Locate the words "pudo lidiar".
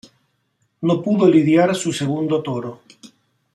1.03-1.75